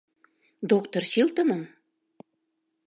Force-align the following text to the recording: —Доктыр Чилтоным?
—Доктыр 0.69 1.03
Чилтоным? 1.11 1.61